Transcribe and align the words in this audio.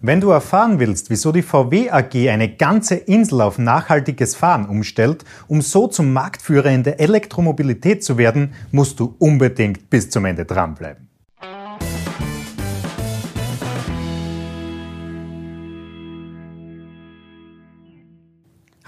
Wenn 0.00 0.20
du 0.20 0.30
erfahren 0.30 0.78
willst, 0.78 1.10
wieso 1.10 1.32
die 1.32 1.42
VW 1.42 1.90
AG 1.90 2.30
eine 2.30 2.54
ganze 2.54 2.94
Insel 2.94 3.40
auf 3.40 3.58
nachhaltiges 3.58 4.36
Fahren 4.36 4.68
umstellt, 4.68 5.24
um 5.48 5.60
so 5.60 5.88
zum 5.88 6.12
Marktführer 6.12 6.70
in 6.70 6.84
der 6.84 7.00
Elektromobilität 7.00 8.04
zu 8.04 8.16
werden, 8.16 8.54
musst 8.70 9.00
du 9.00 9.16
unbedingt 9.18 9.90
bis 9.90 10.08
zum 10.08 10.24
Ende 10.24 10.44
dranbleiben. 10.44 11.07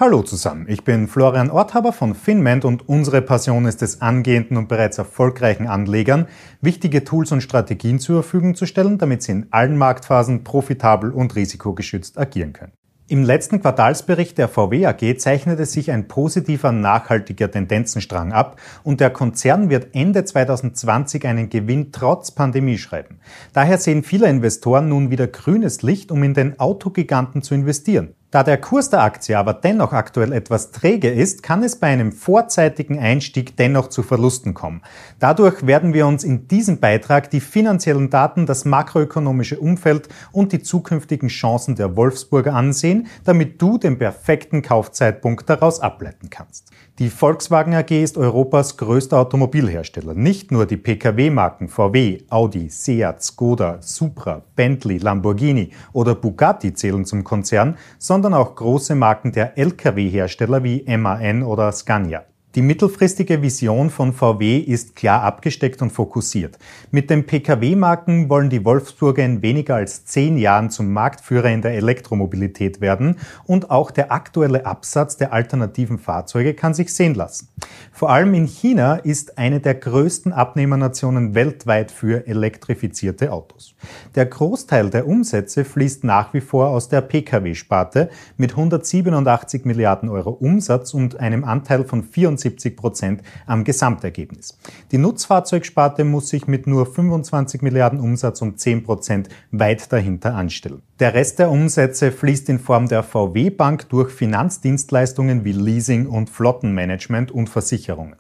Hallo 0.01 0.23
zusammen, 0.23 0.65
ich 0.67 0.83
bin 0.83 1.09
Florian 1.09 1.51
Orthaber 1.51 1.93
von 1.93 2.15
Finment 2.15 2.65
und 2.65 2.89
unsere 2.89 3.21
Passion 3.21 3.67
ist 3.67 3.83
es, 3.83 4.01
angehenden 4.01 4.57
und 4.57 4.67
bereits 4.67 4.97
erfolgreichen 4.97 5.67
Anlegern 5.67 6.27
wichtige 6.63 7.05
Tools 7.05 7.33
und 7.33 7.43
Strategien 7.43 7.99
zur 7.99 8.23
Verfügung 8.23 8.55
zu 8.55 8.65
stellen, 8.65 8.97
damit 8.97 9.23
sie 9.23 9.33
in 9.33 9.49
allen 9.51 9.77
Marktphasen 9.77 10.43
profitabel 10.43 11.11
und 11.11 11.37
risikogeschützt 11.37 12.17
agieren 12.17 12.55
können. 12.55 12.73
Im 13.09 13.25
letzten 13.25 13.61
Quartalsbericht 13.61 14.39
der 14.39 14.49
VW 14.49 14.87
AG 14.87 15.19
zeichnete 15.19 15.67
sich 15.67 15.91
ein 15.91 16.09
positiver, 16.09 16.73
nachhaltiger 16.73 17.51
Tendenzenstrang 17.51 18.33
ab 18.33 18.59
und 18.83 19.01
der 19.01 19.11
Konzern 19.11 19.69
wird 19.69 19.95
Ende 19.95 20.25
2020 20.25 21.27
einen 21.27 21.51
Gewinn 21.51 21.93
trotz 21.93 22.31
Pandemie 22.31 22.79
schreiben. 22.79 23.19
Daher 23.53 23.77
sehen 23.77 24.03
viele 24.03 24.31
Investoren 24.31 24.89
nun 24.89 25.11
wieder 25.11 25.27
grünes 25.27 25.83
Licht, 25.83 26.11
um 26.11 26.23
in 26.23 26.33
den 26.33 26.59
Autogiganten 26.59 27.43
zu 27.43 27.53
investieren. 27.53 28.15
Da 28.33 28.45
der 28.45 28.59
Kurs 28.59 28.91
der 28.91 29.03
Aktie 29.03 29.37
aber 29.37 29.55
dennoch 29.55 29.93
aktuell 29.93 30.33
etwas 30.33 30.71
träge 30.71 31.11
ist, 31.11 31.43
kann 31.43 31.65
es 31.65 31.75
bei 31.75 31.89
einem 31.89 32.13
vorzeitigen 32.13 32.97
Einstieg 32.97 33.57
dennoch 33.57 33.89
zu 33.89 34.05
Verlusten 34.05 34.55
kommen. 34.55 34.83
Dadurch 35.19 35.67
werden 35.67 35.95
wir 35.95 36.07
uns 36.07 36.23
in 36.23 36.47
diesem 36.47 36.79
Beitrag 36.79 37.29
die 37.31 37.41
finanziellen 37.41 38.09
Daten, 38.09 38.47
das 38.47 38.65
makroökonomische 38.65 39.59
Umfeld 39.59 40.09
und 40.31 40.53
die 40.53 40.63
zukünftigen 40.63 41.29
Chancen 41.29 41.75
der 41.75 41.97
Wolfsburger 41.97 42.55
ansehen, 42.55 43.09
damit 43.25 43.61
du 43.61 43.79
den 43.79 43.99
perfekten 43.99 44.63
Kaufzeitpunkt 44.63 45.51
daraus 45.51 45.81
ableiten 45.81 46.31
kannst. 46.31 46.71
Die 47.01 47.11
Volkswagen 47.11 47.75
AG 47.75 47.91
ist 47.91 48.17
Europas 48.17 48.77
größter 48.77 49.19
Automobilhersteller. 49.19 50.15
Nicht 50.15 50.53
nur 50.53 50.67
die 50.67 50.77
Pkw-Marken 50.77 51.69
VW, 51.69 52.19
Audi, 52.29 52.69
Seat, 52.69 53.23
Skoda, 53.23 53.79
Supra, 53.81 54.43
Bentley, 54.55 54.99
Lamborghini 54.99 55.71
oder 55.93 56.15
Bugatti 56.15 56.75
zählen 56.75 57.05
zum 57.05 57.25
Konzern, 57.25 57.77
sondern 57.99 58.20
sondern 58.23 58.39
auch 58.39 58.55
große 58.55 58.95
Marken 58.95 59.33
der 59.33 59.57
Lkw-Hersteller 59.57 60.63
wie 60.63 60.85
MAN 60.95 61.43
oder 61.43 61.73
Scania. 61.73 62.27
Die 62.57 62.63
mittelfristige 62.63 63.43
Vision 63.43 63.91
von 63.91 64.13
VW 64.13 64.59
ist 64.59 64.97
klar 64.97 65.23
abgesteckt 65.23 65.83
und 65.83 65.91
fokussiert. 65.91 66.59
Mit 66.91 67.09
den 67.09 67.25
Pkw-Marken 67.25 68.29
wollen 68.29 68.51
die 68.51 68.65
Wolfsburger 68.65 69.25
in 69.25 69.41
weniger 69.41 69.77
als 69.77 70.05
zehn 70.05 70.37
Jahren 70.37 70.69
zum 70.69 70.93
Marktführer 70.93 71.49
in 71.49 71.63
der 71.63 71.75
Elektromobilität 71.75 72.81
werden 72.81 73.19
und 73.47 73.71
auch 73.71 73.93
der 73.93 74.11
aktuelle 74.11 74.67
Absatz 74.67 75.17
der 75.17 75.33
alternativen 75.33 76.01
Fahrzeuge 76.01 76.55
kann 76.55 76.75
sich 76.75 76.93
sehen 76.93 77.15
lassen. 77.15 77.51
Vor 77.93 78.11
allem 78.11 78.35
in 78.35 78.47
China 78.47 78.97
ist 78.97 79.39
eine 79.39 79.61
der 79.61 79.77
größten 79.77 80.33
Abnehmernationen 80.33 81.37
weltweit 81.37 81.93
für 81.93 82.27
elektrifizierte 82.27 83.31
Autos. 83.31 83.77
Der 84.17 84.27
Großteil 84.27 84.91
der 84.91 85.07
Umsätze 85.07 85.65
fließt 85.65 86.03
nach 86.03 86.35
wie 86.35 86.41
vor 86.41 86.71
aus 86.71 86.89
der 86.89 87.03
Pkw-Sparte 87.03 88.11
mit 88.37 88.51
187 88.51 89.65
Milliarden 89.65 90.09
Euro 90.09 90.31
Umsatz 90.31 90.95
und 90.95 91.21
einem 91.21 91.45
Anteil 91.45 91.85
von 91.85 92.03
24 92.03 92.40
75 92.41 92.77
Prozent 92.77 93.23
am 93.47 93.65
Gesamtergebnis. 93.65 94.59
Die 94.93 94.99
Nutzfahrzeugsparte 94.99 96.05
muss 96.05 96.29
sich 96.29 96.47
mit 96.47 96.67
nur 96.67 96.87
25 96.87 97.63
Milliarden 97.63 98.01
Umsatz 98.01 98.43
um 98.43 98.57
10 98.57 98.83
Prozent 98.83 99.29
weit 99.51 99.93
dahinter 99.93 100.35
anstellen. 100.35 100.83
Der 100.99 101.15
Rest 101.15 101.39
der 101.39 101.51
Umsätze 101.51 102.13
fließt 102.13 102.49
in 102.49 102.59
Form 102.59 102.89
der 102.89 103.03
VW 103.03 103.51
Bank 103.51 103.89
durch 103.89 104.11
Finanzdienstleistungen 104.11 105.45
wie 105.45 105.53
Leasing 105.53 106.07
und 106.07 106.31
Flottenmanagement 106.31 107.31
und 107.31 107.49
Versicherungen. 107.49 108.17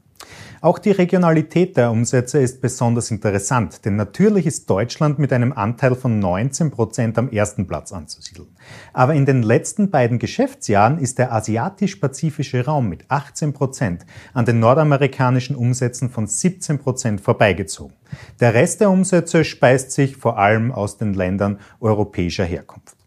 Auch 0.62 0.78
die 0.78 0.90
Regionalität 0.90 1.78
der 1.78 1.90
Umsätze 1.90 2.38
ist 2.38 2.60
besonders 2.60 3.10
interessant, 3.10 3.86
denn 3.86 3.96
natürlich 3.96 4.44
ist 4.44 4.68
Deutschland 4.68 5.18
mit 5.18 5.32
einem 5.32 5.54
Anteil 5.54 5.94
von 5.94 6.18
19 6.18 6.70
Prozent 6.70 7.16
am 7.16 7.30
ersten 7.30 7.66
Platz 7.66 7.92
anzusiedeln. 7.92 8.48
Aber 8.92 9.14
in 9.14 9.24
den 9.24 9.42
letzten 9.42 9.90
beiden 9.90 10.18
Geschäftsjahren 10.18 10.98
ist 10.98 11.18
der 11.18 11.32
asiatisch-pazifische 11.32 12.66
Raum 12.66 12.90
mit 12.90 13.06
18 13.08 13.54
Prozent 13.54 14.04
an 14.34 14.44
den 14.44 14.60
nordamerikanischen 14.60 15.56
Umsätzen 15.56 16.10
von 16.10 16.26
17 16.26 16.78
Prozent 16.78 17.22
vorbeigezogen. 17.22 17.96
Der 18.40 18.52
Rest 18.52 18.82
der 18.82 18.90
Umsätze 18.90 19.44
speist 19.44 19.92
sich 19.92 20.18
vor 20.18 20.38
allem 20.38 20.72
aus 20.72 20.98
den 20.98 21.14
Ländern 21.14 21.58
europäischer 21.80 22.44
Herkunft. 22.44 22.99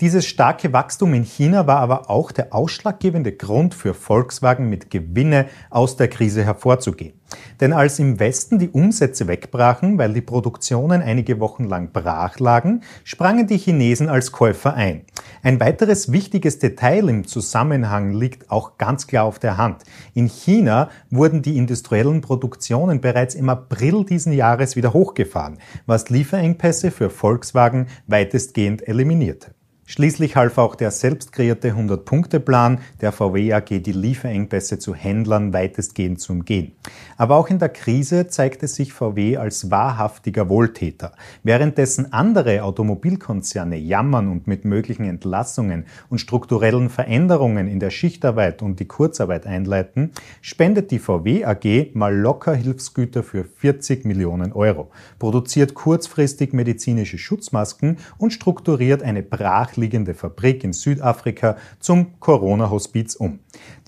Dieses 0.00 0.24
starke 0.24 0.72
Wachstum 0.72 1.12
in 1.12 1.24
China 1.24 1.66
war 1.66 1.80
aber 1.80 2.08
auch 2.08 2.32
der 2.32 2.54
ausschlaggebende 2.54 3.32
Grund 3.32 3.74
für 3.74 3.92
Volkswagen 3.92 4.70
mit 4.70 4.88
Gewinne 4.88 5.44
aus 5.68 5.98
der 5.98 6.08
Krise 6.08 6.42
hervorzugehen. 6.42 7.20
Denn 7.60 7.74
als 7.74 7.98
im 7.98 8.18
Westen 8.18 8.58
die 8.58 8.70
Umsätze 8.70 9.28
wegbrachen, 9.28 9.98
weil 9.98 10.14
die 10.14 10.22
Produktionen 10.22 11.02
einige 11.02 11.38
Wochen 11.38 11.64
lang 11.64 11.92
brach 11.92 12.38
lagen, 12.38 12.80
sprangen 13.04 13.46
die 13.46 13.58
Chinesen 13.58 14.08
als 14.08 14.32
Käufer 14.32 14.72
ein. 14.72 15.04
Ein 15.42 15.60
weiteres 15.60 16.10
wichtiges 16.10 16.58
Detail 16.58 17.10
im 17.10 17.26
Zusammenhang 17.26 18.14
liegt 18.14 18.50
auch 18.50 18.78
ganz 18.78 19.06
klar 19.06 19.26
auf 19.26 19.38
der 19.38 19.58
Hand. 19.58 19.82
In 20.14 20.28
China 20.28 20.88
wurden 21.10 21.42
die 21.42 21.58
industriellen 21.58 22.22
Produktionen 22.22 23.02
bereits 23.02 23.34
im 23.34 23.50
April 23.50 24.06
diesen 24.06 24.32
Jahres 24.32 24.76
wieder 24.76 24.94
hochgefahren, 24.94 25.58
was 25.84 26.08
Lieferengpässe 26.08 26.90
für 26.90 27.10
Volkswagen 27.10 27.88
weitestgehend 28.06 28.88
eliminierte. 28.88 29.54
Schließlich 29.90 30.36
half 30.36 30.56
auch 30.56 30.76
der 30.76 30.92
selbst 30.92 31.32
kreierte 31.32 31.72
100-Punkte-Plan 31.72 32.78
der 33.00 33.10
VW 33.10 33.52
AG 33.54 33.82
die 33.82 33.90
Lieferengpässe 33.90 34.78
zu 34.78 34.94
Händlern 34.94 35.52
weitestgehend 35.52 36.20
zu 36.20 36.32
umgehen. 36.32 36.76
Aber 37.16 37.34
auch 37.34 37.48
in 37.48 37.58
der 37.58 37.70
Krise 37.70 38.28
zeigte 38.28 38.68
sich 38.68 38.92
VW 38.92 39.36
als 39.38 39.68
wahrhaftiger 39.72 40.48
Wohltäter. 40.48 41.10
Währenddessen 41.42 42.12
andere 42.12 42.62
Automobilkonzerne 42.62 43.78
jammern 43.78 44.28
und 44.28 44.46
mit 44.46 44.64
möglichen 44.64 45.06
Entlassungen 45.06 45.86
und 46.08 46.20
strukturellen 46.20 46.88
Veränderungen 46.88 47.66
in 47.66 47.80
der 47.80 47.90
Schichtarbeit 47.90 48.62
und 48.62 48.78
die 48.78 48.86
Kurzarbeit 48.86 49.44
einleiten, 49.44 50.12
spendet 50.40 50.92
die 50.92 51.00
VW 51.00 51.44
AG 51.44 51.94
mal 51.94 52.16
locker 52.16 52.54
Hilfsgüter 52.54 53.24
für 53.24 53.42
40 53.42 54.04
Millionen 54.04 54.52
Euro, 54.52 54.92
produziert 55.18 55.74
kurzfristig 55.74 56.52
medizinische 56.52 57.18
Schutzmasken 57.18 57.98
und 58.18 58.32
strukturiert 58.32 59.02
eine 59.02 59.24
brach 59.24 59.79
brachliegende 59.80 60.14
Fabrik 60.14 60.62
in 60.62 60.74
Südafrika 60.74 61.56
zum 61.78 62.20
Corona-Hospiz 62.20 63.16
um. 63.16 63.38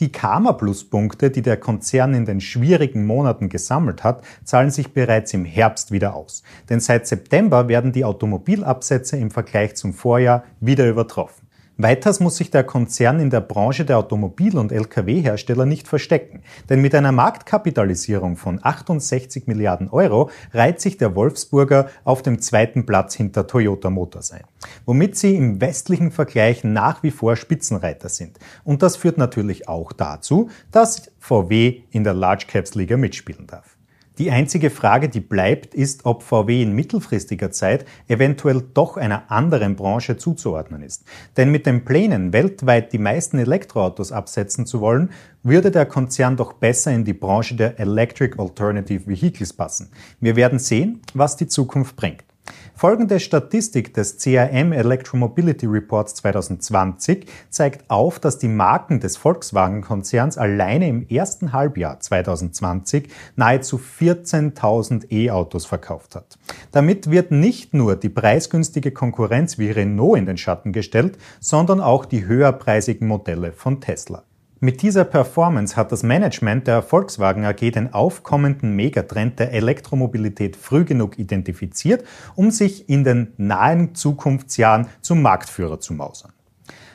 Die 0.00 0.10
Karma-Plus-Punkte, 0.10 1.30
die 1.30 1.42
der 1.42 1.58
Konzern 1.58 2.14
in 2.14 2.24
den 2.24 2.40
schwierigen 2.40 3.04
Monaten 3.06 3.50
gesammelt 3.50 4.02
hat, 4.02 4.24
zahlen 4.42 4.70
sich 4.70 4.94
bereits 4.94 5.34
im 5.34 5.44
Herbst 5.44 5.92
wieder 5.92 6.14
aus. 6.14 6.42
Denn 6.70 6.80
seit 6.80 7.06
September 7.06 7.68
werden 7.68 7.92
die 7.92 8.06
Automobilabsätze 8.06 9.18
im 9.18 9.30
Vergleich 9.30 9.76
zum 9.76 9.92
Vorjahr 9.92 10.44
wieder 10.60 10.88
übertroffen. 10.88 11.41
Weiters 11.82 12.20
muss 12.20 12.36
sich 12.36 12.52
der 12.52 12.62
Konzern 12.62 13.18
in 13.18 13.30
der 13.30 13.40
Branche 13.40 13.84
der 13.84 13.98
Automobil- 13.98 14.56
und 14.56 14.70
Lkw-Hersteller 14.70 15.66
nicht 15.66 15.88
verstecken, 15.88 16.42
denn 16.68 16.80
mit 16.80 16.94
einer 16.94 17.10
Marktkapitalisierung 17.10 18.36
von 18.36 18.60
68 18.62 19.48
Milliarden 19.48 19.88
Euro 19.88 20.30
reiht 20.52 20.80
sich 20.80 20.96
der 20.96 21.16
Wolfsburger 21.16 21.88
auf 22.04 22.22
dem 22.22 22.40
zweiten 22.40 22.86
Platz 22.86 23.16
hinter 23.16 23.48
Toyota 23.48 23.90
Motors 23.90 24.30
ein, 24.30 24.44
womit 24.86 25.16
sie 25.16 25.34
im 25.34 25.60
westlichen 25.60 26.12
Vergleich 26.12 26.62
nach 26.62 27.02
wie 27.02 27.10
vor 27.10 27.34
Spitzenreiter 27.34 28.08
sind. 28.08 28.38
Und 28.62 28.84
das 28.84 28.94
führt 28.94 29.18
natürlich 29.18 29.68
auch 29.68 29.92
dazu, 29.92 30.50
dass 30.70 31.10
VW 31.18 31.80
in 31.90 32.04
der 32.04 32.14
Large 32.14 32.44
Caps 32.46 32.76
Liga 32.76 32.96
mitspielen 32.96 33.48
darf. 33.48 33.76
Die 34.18 34.30
einzige 34.30 34.68
Frage, 34.68 35.08
die 35.08 35.20
bleibt, 35.20 35.74
ist, 35.74 36.04
ob 36.04 36.22
VW 36.22 36.62
in 36.62 36.74
mittelfristiger 36.74 37.50
Zeit 37.50 37.86
eventuell 38.08 38.62
doch 38.74 38.98
einer 38.98 39.30
anderen 39.30 39.74
Branche 39.74 40.18
zuzuordnen 40.18 40.82
ist. 40.82 41.04
Denn 41.38 41.50
mit 41.50 41.64
den 41.64 41.86
Plänen, 41.86 42.34
weltweit 42.34 42.92
die 42.92 42.98
meisten 42.98 43.38
Elektroautos 43.38 44.12
absetzen 44.12 44.66
zu 44.66 44.82
wollen, 44.82 45.10
würde 45.42 45.70
der 45.70 45.86
Konzern 45.86 46.36
doch 46.36 46.52
besser 46.52 46.92
in 46.92 47.04
die 47.04 47.14
Branche 47.14 47.54
der 47.54 47.80
Electric 47.80 48.38
Alternative 48.38 49.06
Vehicles 49.06 49.54
passen. 49.54 49.88
Wir 50.20 50.36
werden 50.36 50.58
sehen, 50.58 51.00
was 51.14 51.36
die 51.36 51.48
Zukunft 51.48 51.96
bringt. 51.96 52.24
Folgende 52.74 53.20
Statistik 53.20 53.94
des 53.94 54.16
CRM 54.16 54.72
Electromobility 54.72 55.66
Reports 55.66 56.14
2020 56.16 57.26
zeigt 57.48 57.88
auf, 57.88 58.18
dass 58.18 58.38
die 58.38 58.48
Marken 58.48 58.98
des 58.98 59.16
Volkswagen-Konzerns 59.16 60.36
alleine 60.36 60.88
im 60.88 61.06
ersten 61.08 61.52
Halbjahr 61.52 62.00
2020 62.00 63.08
nahezu 63.36 63.78
14.000 63.78 65.12
E-Autos 65.12 65.64
verkauft 65.64 66.16
hat. 66.16 66.38
Damit 66.72 67.10
wird 67.10 67.30
nicht 67.30 67.72
nur 67.72 67.94
die 67.94 68.08
preisgünstige 68.08 68.90
Konkurrenz 68.90 69.58
wie 69.58 69.70
Renault 69.70 70.18
in 70.18 70.26
den 70.26 70.36
Schatten 70.36 70.72
gestellt, 70.72 71.18
sondern 71.38 71.80
auch 71.80 72.04
die 72.04 72.26
höherpreisigen 72.26 73.06
Modelle 73.06 73.52
von 73.52 73.80
Tesla. 73.80 74.24
Mit 74.64 74.80
dieser 74.82 75.02
Performance 75.02 75.74
hat 75.74 75.90
das 75.90 76.04
Management 76.04 76.68
der 76.68 76.82
Volkswagen 76.82 77.44
AG 77.44 77.72
den 77.72 77.92
aufkommenden 77.92 78.76
Megatrend 78.76 79.40
der 79.40 79.52
Elektromobilität 79.52 80.54
früh 80.54 80.84
genug 80.84 81.18
identifiziert, 81.18 82.04
um 82.36 82.52
sich 82.52 82.88
in 82.88 83.02
den 83.02 83.32
nahen 83.38 83.96
Zukunftsjahren 83.96 84.86
zum 85.00 85.20
Marktführer 85.20 85.80
zu 85.80 85.94
mausern. 85.94 86.32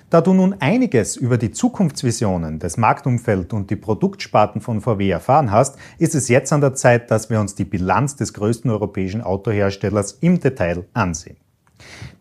Da 0.10 0.22
du 0.22 0.34
nun 0.34 0.56
einiges 0.62 1.18
über 1.18 1.38
die 1.38 1.52
Zukunftsvisionen 1.52 2.60
des 2.60 2.78
Marktumfeld 2.78 3.52
und 3.52 3.70
die 3.70 3.76
Produktsparten 3.76 4.62
von 4.62 4.80
VW 4.80 5.10
erfahren 5.10 5.52
hast, 5.52 5.78
ist 5.98 6.16
es 6.16 6.30
jetzt 6.30 6.54
an 6.54 6.62
der 6.62 6.74
Zeit, 6.74 7.12
dass 7.12 7.30
wir 7.30 7.42
uns 7.42 7.56
die 7.56 7.66
Bilanz 7.66 8.16
des 8.16 8.34
größten 8.34 8.72
europäischen 8.72 9.22
Autoherstellers 9.22 10.14
im 10.22 10.40
Detail 10.40 10.86
ansehen. 10.94 11.36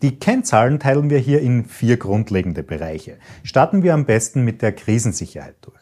Die 0.02 0.18
Kennzahlen 0.18 0.78
teilen 0.78 1.10
wir 1.10 1.18
hier 1.18 1.40
in 1.40 1.64
vier 1.64 1.96
grundlegende 1.96 2.62
Bereiche. 2.62 3.18
Starten 3.42 3.82
wir 3.82 3.94
am 3.94 4.04
besten 4.04 4.42
mit 4.42 4.62
der 4.62 4.72
Krisensicherheit 4.72 5.56
durch. 5.62 5.75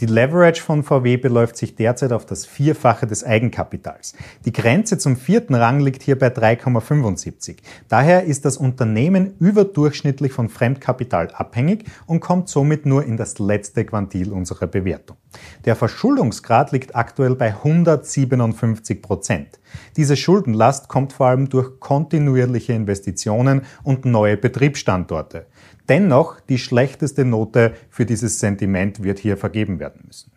Die 0.00 0.06
Leverage 0.06 0.60
von 0.60 0.82
VW 0.82 1.16
beläuft 1.16 1.56
sich 1.56 1.74
derzeit 1.74 2.12
auf 2.12 2.26
das 2.26 2.44
Vierfache 2.44 3.06
des 3.06 3.24
Eigenkapitals. 3.24 4.12
Die 4.44 4.52
Grenze 4.52 4.98
zum 4.98 5.16
vierten 5.16 5.54
Rang 5.54 5.80
liegt 5.80 6.02
hier 6.02 6.18
bei 6.18 6.26
3,75. 6.26 7.56
Daher 7.88 8.24
ist 8.24 8.44
das 8.44 8.58
Unternehmen 8.58 9.36
überdurchschnittlich 9.38 10.34
von 10.34 10.50
Fremdkapital 10.50 11.30
abhängig 11.30 11.86
und 12.04 12.20
kommt 12.20 12.50
somit 12.50 12.84
nur 12.84 13.06
in 13.06 13.16
das 13.16 13.38
letzte 13.38 13.86
Quantil 13.86 14.32
unserer 14.32 14.66
Bewertung. 14.66 15.16
Der 15.64 15.76
Verschuldungsgrad 15.76 16.72
liegt 16.72 16.94
aktuell 16.94 17.34
bei 17.34 17.54
157 17.54 19.00
Prozent. 19.00 19.60
Diese 19.96 20.16
Schuldenlast 20.16 20.88
kommt 20.88 21.14
vor 21.14 21.28
allem 21.28 21.48
durch 21.48 21.80
kontinuierliche 21.80 22.74
Investitionen 22.74 23.62
und 23.82 24.04
neue 24.04 24.36
Betriebsstandorte. 24.36 25.46
Dennoch, 25.88 26.40
die 26.40 26.58
schlechteste 26.58 27.24
Note 27.24 27.74
für 27.90 28.06
dieses 28.06 28.40
Sentiment 28.40 29.04
wird 29.04 29.20
hier 29.20 29.36
vergeben 29.36 29.78
werden 29.78 29.85
müssen. 30.04 30.32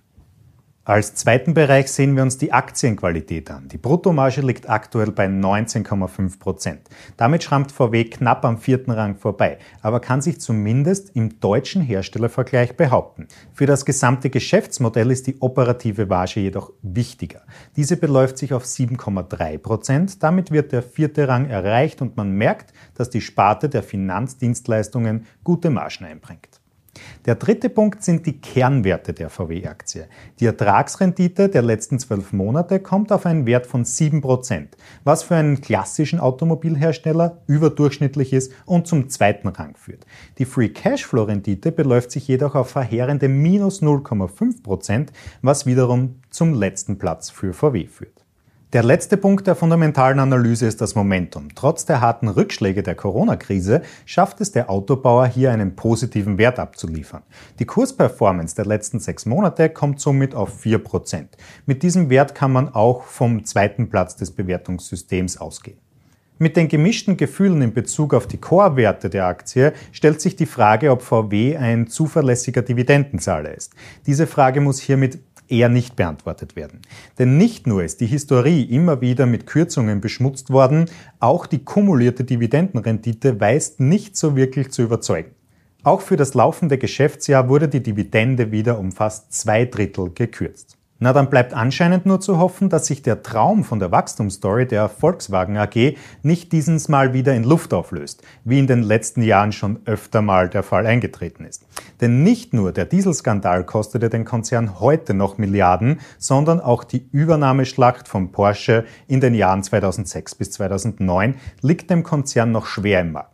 Als 0.89 1.13
zweiten 1.13 1.53
Bereich 1.53 1.91
sehen 1.91 2.15
wir 2.15 2.23
uns 2.23 2.39
die 2.39 2.51
Aktienqualität 2.51 3.51
an. 3.51 3.67
Die 3.67 3.77
Bruttomarge 3.77 4.41
liegt 4.41 4.67
aktuell 4.67 5.11
bei 5.11 5.27
19,5 5.27 6.39
Prozent. 6.39 6.79
Damit 7.15 7.43
schrammt 7.43 7.71
VW 7.71 8.05
knapp 8.05 8.43
am 8.43 8.57
vierten 8.57 8.89
Rang 8.89 9.15
vorbei, 9.15 9.59
aber 9.83 9.99
kann 9.99 10.23
sich 10.23 10.41
zumindest 10.41 11.15
im 11.15 11.39
deutschen 11.39 11.83
Herstellervergleich 11.83 12.75
behaupten. 12.75 13.27
Für 13.53 13.67
das 13.67 13.85
gesamte 13.85 14.31
Geschäftsmodell 14.31 15.11
ist 15.11 15.27
die 15.27 15.39
operative 15.41 16.07
Marge 16.07 16.39
jedoch 16.39 16.71
wichtiger. 16.81 17.43
Diese 17.75 17.95
beläuft 17.95 18.39
sich 18.39 18.51
auf 18.55 18.63
7,3 18.63 19.59
Prozent. 19.59 20.23
Damit 20.23 20.49
wird 20.49 20.71
der 20.71 20.81
vierte 20.81 21.27
Rang 21.27 21.45
erreicht 21.51 22.01
und 22.01 22.17
man 22.17 22.31
merkt, 22.31 22.73
dass 22.95 23.11
die 23.11 23.21
Sparte 23.21 23.69
der 23.69 23.83
Finanzdienstleistungen 23.83 25.27
gute 25.43 25.69
Margen 25.69 26.05
einbringt. 26.05 26.58
Der 27.25 27.35
dritte 27.35 27.69
Punkt 27.69 28.03
sind 28.03 28.25
die 28.25 28.39
Kernwerte 28.39 29.13
der 29.13 29.29
VW-Aktie. 29.29 30.07
Die 30.39 30.45
Ertragsrendite 30.45 31.49
der 31.49 31.61
letzten 31.61 31.99
zwölf 31.99 32.33
Monate 32.33 32.79
kommt 32.79 33.11
auf 33.11 33.25
einen 33.25 33.45
Wert 33.45 33.67
von 33.67 33.83
7%, 33.83 34.67
was 35.03 35.23
für 35.23 35.35
einen 35.35 35.61
klassischen 35.61 36.19
Automobilhersteller 36.19 37.41
überdurchschnittlich 37.47 38.33
ist 38.33 38.53
und 38.65 38.87
zum 38.87 39.09
zweiten 39.09 39.47
Rang 39.49 39.75
führt. 39.75 40.05
Die 40.37 40.45
Free 40.45 40.69
Cashflow-Rendite 40.69 41.71
beläuft 41.71 42.11
sich 42.11 42.27
jedoch 42.27 42.55
auf 42.55 42.69
verheerende 42.69 43.27
minus 43.27 43.81
0,5%, 43.81 45.07
was 45.41 45.65
wiederum 45.65 46.15
zum 46.29 46.53
letzten 46.53 46.97
Platz 46.97 47.29
für 47.29 47.53
VW 47.53 47.87
führt. 47.87 48.18
Der 48.71 48.83
letzte 48.83 49.17
Punkt 49.17 49.47
der 49.47 49.55
fundamentalen 49.55 50.19
Analyse 50.19 50.67
ist 50.67 50.79
das 50.79 50.93
Momentum. 50.93 51.47
Trotz 51.55 51.85
der 51.85 52.01
harten 52.01 52.27
Rückschläge 52.27 52.83
der 52.83 52.93
Corona-Krise 52.93 53.81
schafft 54.05 54.41
es 54.41 54.51
der 54.51 54.69
Autobauer 54.69 55.25
hier 55.25 55.51
einen 55.51 55.75
positiven 55.75 56.37
Wert 56.37 56.59
abzuliefern. 56.59 57.23
Die 57.57 57.65
Kursperformance 57.65 58.55
der 58.55 58.67
letzten 58.67 58.99
sechs 58.99 59.25
Monate 59.25 59.69
kommt 59.69 59.99
somit 59.99 60.35
auf 60.35 60.63
4%. 60.63 61.29
Mit 61.65 61.81
diesem 61.81 62.11
Wert 62.11 62.35
kann 62.35 62.51
man 62.51 62.69
auch 62.69 63.05
vom 63.05 63.43
zweiten 63.43 63.89
Platz 63.89 64.15
des 64.17 64.29
Bewertungssystems 64.29 65.37
ausgehen. 65.37 65.79
Mit 66.41 66.55
den 66.55 66.69
gemischten 66.69 67.17
Gefühlen 67.17 67.61
in 67.61 67.73
Bezug 67.73 68.13
auf 68.13 68.25
die 68.25 68.37
Core-Werte 68.37 69.09
der 69.09 69.25
Aktie 69.25 69.73
stellt 69.91 70.21
sich 70.21 70.37
die 70.37 70.45
Frage, 70.45 70.89
ob 70.91 71.01
VW 71.01 71.57
ein 71.57 71.87
zuverlässiger 71.87 72.61
Dividendenzahler 72.61 73.53
ist. 73.53 73.73
Diese 74.05 74.25
Frage 74.25 74.61
muss 74.61 74.79
hiermit 74.79 75.28
eher 75.51 75.69
nicht 75.69 75.95
beantwortet 75.95 76.55
werden. 76.55 76.81
Denn 77.17 77.37
nicht 77.37 77.67
nur 77.67 77.83
ist 77.83 78.01
die 78.01 78.07
Historie 78.07 78.63
immer 78.63 79.01
wieder 79.01 79.25
mit 79.25 79.45
Kürzungen 79.45 80.01
beschmutzt 80.01 80.49
worden, 80.49 80.85
auch 81.19 81.45
die 81.45 81.63
kumulierte 81.63 82.23
Dividendenrendite 82.23 83.39
weist 83.39 83.79
nicht 83.79 84.17
so 84.17 84.35
wirklich 84.35 84.71
zu 84.71 84.81
überzeugen. 84.81 85.31
Auch 85.83 86.01
für 86.01 86.17
das 86.17 86.33
laufende 86.33 86.77
Geschäftsjahr 86.77 87.47
wurde 87.47 87.69
die 87.69 87.83
Dividende 87.83 88.51
wieder 88.51 88.79
um 88.79 88.91
fast 88.91 89.31
zwei 89.33 89.65
Drittel 89.65 90.11
gekürzt. 90.13 90.78
Na, 91.01 91.13
dann 91.13 91.29
bleibt 91.29 91.53
anscheinend 91.53 92.05
nur 92.05 92.19
zu 92.19 92.39
hoffen, 92.39 92.67
dass 92.67 92.87
sich 92.87 93.01
der 93.01 93.23
Traum 93.23 93.63
von 93.63 93.79
der 93.79 93.89
Wachstumsstory 93.89 94.67
der 94.67 94.89
Volkswagen 94.89 95.55
AG 95.55 95.95
nicht 96.23 96.51
dieses 96.51 96.89
Mal 96.89 97.13
wieder 97.13 97.33
in 97.33 97.45
Luft 97.45 97.73
auflöst, 97.73 98.21
wie 98.43 98.59
in 98.59 98.67
den 98.67 98.83
letzten 98.83 99.21
Jahren 99.21 99.53
schon 99.53 99.79
öfter 99.85 100.21
mal 100.21 100.49
der 100.49 100.61
Fall 100.61 100.85
eingetreten 100.85 101.45
ist. 101.45 101.65
Denn 102.01 102.23
nicht 102.23 102.53
nur 102.53 102.73
der 102.73 102.83
Dieselskandal 102.83 103.65
kostete 103.65 104.09
den 104.09 104.25
Konzern 104.25 104.81
heute 104.81 105.13
noch 105.13 105.37
Milliarden, 105.37 106.01
sondern 106.17 106.59
auch 106.59 106.83
die 106.83 107.07
Übernahmeschlacht 107.13 108.09
von 108.09 108.33
Porsche 108.33 108.83
in 109.07 109.21
den 109.21 109.35
Jahren 109.35 109.63
2006 109.63 110.35
bis 110.35 110.51
2009 110.51 111.35
liegt 111.61 111.89
dem 111.89 112.03
Konzern 112.03 112.51
noch 112.51 112.65
schwer 112.65 112.99
im 112.99 113.13
Magen. 113.13 113.29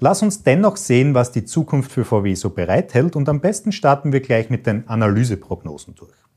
Lass 0.00 0.22
uns 0.22 0.42
dennoch 0.42 0.76
sehen, 0.76 1.14
was 1.14 1.30
die 1.30 1.44
Zukunft 1.44 1.92
für 1.92 2.04
VW 2.04 2.34
so 2.34 2.50
bereithält 2.50 3.14
und 3.14 3.28
am 3.28 3.40
besten 3.40 3.70
starten 3.70 4.12
wir 4.12 4.20
gleich 4.20 4.50
mit 4.50 4.66
den 4.66 4.88
Analyseprognosen 4.88 5.94
durch. 5.94 6.27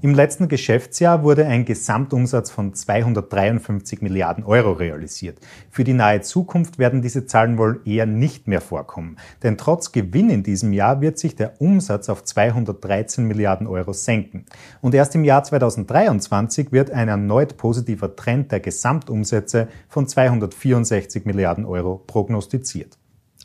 Im 0.00 0.14
letzten 0.14 0.46
Geschäftsjahr 0.46 1.24
wurde 1.24 1.44
ein 1.46 1.64
Gesamtumsatz 1.64 2.52
von 2.52 2.72
253 2.72 4.00
Milliarden 4.00 4.44
Euro 4.44 4.70
realisiert. 4.70 5.38
Für 5.72 5.82
die 5.82 5.92
nahe 5.92 6.20
Zukunft 6.20 6.78
werden 6.78 7.02
diese 7.02 7.26
Zahlen 7.26 7.58
wohl 7.58 7.80
eher 7.84 8.06
nicht 8.06 8.46
mehr 8.46 8.60
vorkommen, 8.60 9.16
denn 9.42 9.58
trotz 9.58 9.90
Gewinn 9.90 10.30
in 10.30 10.44
diesem 10.44 10.72
Jahr 10.72 11.00
wird 11.00 11.18
sich 11.18 11.34
der 11.34 11.60
Umsatz 11.60 12.08
auf 12.08 12.22
213 12.22 13.26
Milliarden 13.26 13.66
Euro 13.66 13.92
senken. 13.92 14.44
Und 14.80 14.94
erst 14.94 15.16
im 15.16 15.24
Jahr 15.24 15.42
2023 15.42 16.70
wird 16.70 16.92
ein 16.92 17.08
erneut 17.08 17.56
positiver 17.56 18.14
Trend 18.14 18.52
der 18.52 18.60
Gesamtumsätze 18.60 19.66
von 19.88 20.06
264 20.06 21.24
Milliarden 21.24 21.64
Euro 21.64 22.04
prognostiziert. 22.06 22.97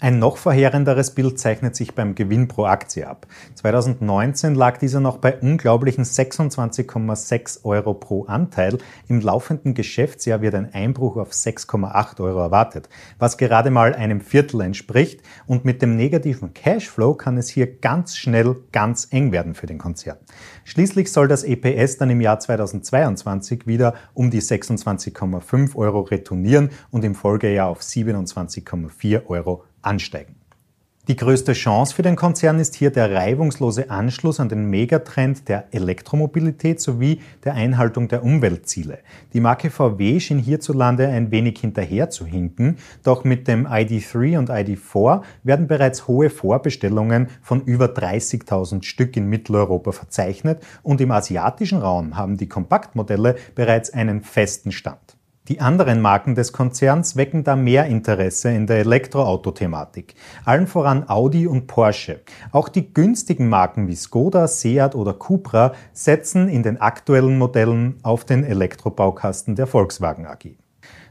Ein 0.04 0.20
noch 0.20 0.36
verheerenderes 0.36 1.12
Bild 1.12 1.40
zeichnet 1.40 1.78
sich 1.78 1.96
beim 1.96 2.14
Gewinn 2.14 2.50
pro 2.50 2.66
Aktie 2.66 3.08
ab. 3.08 3.26
2019 3.54 4.54
lag 4.54 4.78
dieser 4.78 5.00
noch 5.00 5.16
bei 5.16 5.40
unglaublichen 5.40 6.04
26,6 6.04 7.64
Euro 7.64 7.94
pro 7.94 8.26
Anteil. 8.26 8.80
Im 9.08 9.22
laufenden 9.22 9.74
Geschäftsjahr 9.74 10.42
wird 10.42 10.56
ein 10.56 10.74
Einbruch 10.74 11.16
auf 11.16 11.32
6,8 11.32 12.20
Euro 12.20 12.42
erwartet, 12.42 12.90
was 13.18 13.38
gerade 13.38 13.72
mal 13.72 13.96
einem 13.96 14.20
Viertel 14.20 14.60
entspricht. 14.60 15.22
Und 15.48 15.64
mit 15.64 15.82
dem 15.82 15.96
negativen 15.96 16.54
Cashflow 16.54 17.13
kann 17.13 17.38
es 17.38 17.48
hier 17.48 17.74
ganz 17.74 18.18
schnell 18.18 18.58
ganz 18.74 19.08
eng 19.10 19.32
werden 19.32 19.54
für 19.56 19.68
den 19.68 19.77
Konzern. 19.77 20.18
Schließlich 20.66 21.13
soll 21.13 21.30
das 21.30 21.46
EPS 21.46 21.96
dann 21.96 22.10
im 22.10 22.20
Jahr 22.20 22.42
2022 22.42 23.68
wieder 23.68 23.94
um 24.13 24.32
die 24.32 24.42
26,5 24.42 25.77
Euro 25.77 26.01
retournieren 26.01 26.72
und 26.92 27.06
im 27.06 27.16
Folgejahr 27.16 27.70
auf 27.70 27.80
27,4 27.80 29.27
Euro 29.27 29.63
ansteigen. 29.84 30.36
Die 31.10 31.18
größte 31.18 31.52
Chance 31.52 31.94
für 31.94 32.02
den 32.02 32.16
Konzern 32.16 32.60
ist 32.60 32.75
hier 32.75 32.90
der 32.90 33.13
reibungslose 33.13 33.90
Anschluss 33.90 34.40
an 34.40 34.48
den 34.48 34.70
Megatrend 34.70 35.50
der 35.50 35.66
Elektromobilität 35.74 36.80
sowie 36.80 37.20
der 37.44 37.56
Einhaltung 37.56 38.08
der 38.08 38.24
Umweltziele. 38.24 39.00
Die 39.34 39.42
Marke 39.42 39.70
VW 39.70 40.22
schien 40.22 40.40
hierzulande 40.40 41.10
ein 41.10 41.30
wenig 41.30 41.60
hinterher 41.60 42.10
zu 42.10 42.25
hinken, 42.25 42.78
doch 43.04 43.25
mit 43.25 43.50
dem 43.50 43.68
ID3 43.68 44.40
und 44.40 44.50
ID4 44.50 45.24
werden 45.44 45.68
bereits 45.68 46.08
hohe 46.08 46.30
Vorbestellungen 46.30 47.28
von 47.42 47.62
über 47.66 47.88
30.000 47.88 48.84
Stück 48.84 49.18
in 49.18 49.28
Mitteleuropa 49.28 49.92
verzeichnet 49.92 50.66
und 50.84 51.02
im 51.02 51.12
asiatischen 51.12 51.80
Raum 51.80 52.16
haben 52.16 52.38
die 52.38 52.48
Kompaktmodelle 52.48 53.36
bereits 53.56 53.90
einen 53.90 54.22
festen 54.22 54.72
Stand. 54.72 55.18
Die 55.50 55.60
anderen 55.60 56.00
Marken 56.00 56.36
des 56.36 56.54
Konzerns 56.54 57.18
wecken 57.18 57.44
da 57.44 57.58
mehr 57.58 57.88
Interesse 57.88 58.50
in 58.52 58.66
der 58.66 58.78
Elektroautothematik, 58.78 60.16
allen 60.46 60.68
voran 60.68 61.10
Audi 61.10 61.48
und 61.48 61.68
Porsche. 61.68 62.22
Auch 62.54 62.70
die 62.70 62.94
günstigen 62.94 63.50
Marken 63.50 63.90
wie 63.90 63.96
Skoda, 63.96 64.48
Seat 64.48 64.96
oder 64.96 65.14
Cupra 65.14 65.74
setzen 65.92 66.48
in 66.48 66.64
den 66.64 66.80
aktuellen 66.80 67.38
Modellen 67.38 68.00
auf 68.04 68.24
den 68.24 68.46
Elektrobaukasten 68.46 69.58
der 69.58 69.68
Volkswagen 69.68 70.28
AG. 70.28 70.56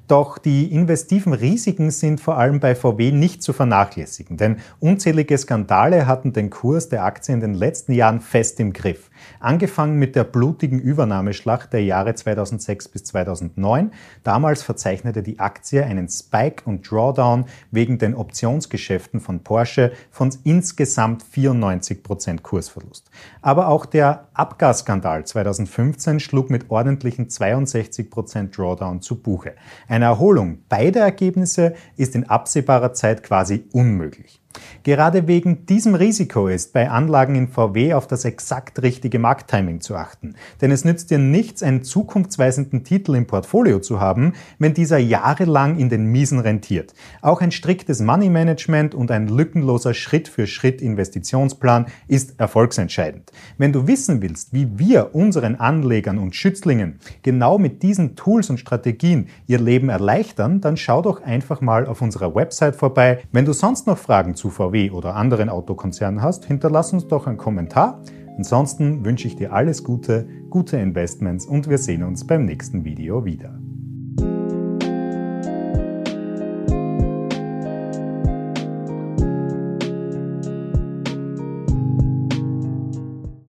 Doch 0.08 0.38
die 0.38 0.72
investiven 0.72 1.32
Risiken 1.32 1.90
sind 1.90 2.20
vor 2.20 2.36
allem 2.36 2.60
bei 2.60 2.74
VW 2.74 3.12
nicht 3.12 3.42
zu 3.42 3.52
vernachlässigen, 3.52 4.36
denn 4.36 4.56
unzählige 4.80 5.38
Skandale 5.38 6.06
hatten 6.06 6.32
den 6.32 6.50
Kurs 6.50 6.88
der 6.88 7.04
Aktie 7.04 7.32
in 7.32 7.40
den 7.40 7.54
letzten 7.54 7.92
Jahren 7.92 8.20
fest 8.20 8.58
im 8.60 8.72
Griff. 8.72 9.10
Angefangen 9.40 9.98
mit 9.98 10.16
der 10.16 10.24
blutigen 10.24 10.80
Übernahmeschlacht 10.80 11.72
der 11.72 11.84
Jahre 11.84 12.14
2006 12.14 12.88
bis 12.88 13.04
2009. 13.04 13.92
Damals 14.24 14.62
verzeichnete 14.62 15.22
die 15.22 15.38
Aktie 15.38 15.84
einen 15.84 16.08
Spike 16.08 16.64
und 16.64 16.90
Drawdown 16.90 17.44
wegen 17.70 17.98
den 17.98 18.14
Optionsgeschäften 18.14 19.20
von 19.20 19.40
Porsche 19.40 19.92
von 20.10 20.30
insgesamt 20.44 21.22
94 21.22 22.02
Prozent 22.02 22.42
Kursverlust. 22.42 23.10
Aber 23.40 23.68
auch 23.68 23.86
der 23.86 24.28
Abgasskandal 24.34 25.24
2015 25.24 26.20
schlug 26.20 26.50
mit 26.50 26.70
ordentlichen 26.70 27.28
62 27.28 28.10
Prozent 28.10 28.56
Drawdown 28.56 29.00
zu 29.00 29.16
Buche. 29.16 29.54
Eine 29.92 30.06
Erholung 30.06 30.62
beider 30.70 31.02
Ergebnisse 31.02 31.74
ist 31.98 32.14
in 32.14 32.24
absehbarer 32.24 32.94
Zeit 32.94 33.22
quasi 33.22 33.68
unmöglich. 33.74 34.41
Gerade 34.82 35.26
wegen 35.28 35.66
diesem 35.66 35.94
Risiko 35.94 36.48
ist 36.48 36.72
bei 36.72 36.90
Anlagen 36.90 37.34
in 37.34 37.48
VW 37.48 37.94
auf 37.94 38.06
das 38.06 38.24
exakt 38.24 38.82
richtige 38.82 39.18
Markttiming 39.18 39.80
zu 39.80 39.96
achten. 39.96 40.34
Denn 40.60 40.70
es 40.70 40.84
nützt 40.84 41.10
dir 41.10 41.18
nichts, 41.18 41.62
einen 41.62 41.82
zukunftsweisenden 41.82 42.84
Titel 42.84 43.14
im 43.14 43.26
Portfolio 43.26 43.80
zu 43.80 44.00
haben, 44.00 44.32
wenn 44.58 44.74
dieser 44.74 44.98
jahrelang 44.98 45.78
in 45.78 45.88
den 45.88 46.06
Miesen 46.06 46.38
rentiert. 46.38 46.94
Auch 47.20 47.40
ein 47.40 47.52
striktes 47.52 48.00
Money 48.00 48.28
Management 48.28 48.94
und 48.94 49.10
ein 49.10 49.28
lückenloser 49.28 49.94
Schritt-für-Schritt-Investitionsplan 49.94 51.86
ist 52.08 52.40
erfolgsentscheidend. 52.40 53.30
Wenn 53.58 53.72
du 53.72 53.86
wissen 53.86 54.22
willst, 54.22 54.52
wie 54.52 54.78
wir 54.78 55.14
unseren 55.14 55.56
Anlegern 55.56 56.18
und 56.18 56.34
Schützlingen 56.34 56.98
genau 57.22 57.58
mit 57.58 57.82
diesen 57.82 58.16
Tools 58.16 58.50
und 58.50 58.58
Strategien 58.58 59.28
ihr 59.46 59.60
Leben 59.60 59.88
erleichtern, 59.88 60.60
dann 60.60 60.76
schau 60.76 61.02
doch 61.02 61.22
einfach 61.22 61.60
mal 61.60 61.86
auf 61.86 62.02
unserer 62.02 62.34
Website 62.34 62.76
vorbei. 62.76 63.22
Wenn 63.32 63.44
du 63.44 63.52
sonst 63.52 63.86
noch 63.86 63.98
Fragen 63.98 64.34
zu 64.42 64.50
VW 64.50 64.90
oder 64.90 65.14
anderen 65.14 65.48
Autokonzernen 65.48 66.20
hast, 66.20 66.46
hinterlass 66.46 66.92
uns 66.92 67.06
doch 67.06 67.28
einen 67.28 67.36
Kommentar. 67.36 68.02
Ansonsten 68.36 69.04
wünsche 69.04 69.28
ich 69.28 69.36
dir 69.36 69.52
alles 69.52 69.84
Gute, 69.84 70.26
gute 70.50 70.78
Investments 70.78 71.46
und 71.46 71.70
wir 71.70 71.78
sehen 71.78 72.02
uns 72.02 72.26
beim 72.26 72.44
nächsten 72.44 72.84
Video 72.84 73.24
wieder. 73.24 73.61